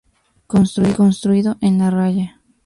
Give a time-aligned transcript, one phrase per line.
[0.47, 2.41] Construido en La Raya.